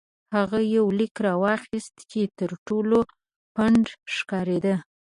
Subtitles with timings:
[0.35, 2.99] هغه یو لیک راواخیست چې تر ټولو
[3.55, 4.75] پڼد ښکارېده.